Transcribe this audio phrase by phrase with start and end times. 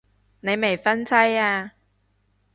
[0.39, 1.73] 你未婚妻啊